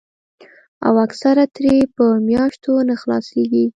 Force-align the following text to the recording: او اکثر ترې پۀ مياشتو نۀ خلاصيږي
او 0.85 0.93
اکثر 1.05 1.35
ترې 1.55 1.75
پۀ 1.95 2.05
مياشتو 2.27 2.73
نۀ 2.87 2.95
خلاصيږي 3.01 3.65